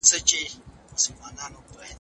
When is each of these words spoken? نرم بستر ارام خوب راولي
نرم 0.03 0.09
بستر 0.93 1.13
ارام 1.25 1.53
خوب 1.53 1.75
راولي 1.77 1.89